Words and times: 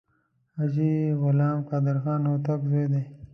حاجي 0.57 0.91
غلام 1.21 1.57
قادر 1.69 1.95
خان 2.03 2.21
هوتک 2.29 2.61
زوی 2.71 2.85
دی. 2.91 3.03